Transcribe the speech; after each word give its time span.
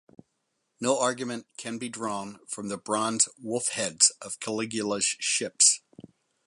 No 0.79 0.97
argument 0.99 1.45
can 1.57 1.77
be 1.77 1.87
drawn 1.87 2.39
from 2.47 2.69
the 2.69 2.77
bronze 2.79 3.29
wolf-heads 3.39 4.11
of 4.19 4.39
Caligula's 4.39 5.05
ships. 5.05 5.81